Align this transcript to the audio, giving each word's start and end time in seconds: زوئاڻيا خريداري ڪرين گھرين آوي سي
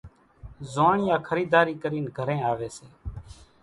زوئاڻيا 0.71 1.15
خريداري 1.27 1.75
ڪرين 1.83 2.05
گھرين 2.17 2.41
آوي 2.51 2.69
سي 2.77 2.87